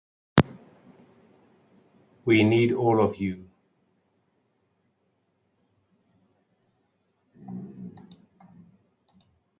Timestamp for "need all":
2.43-2.99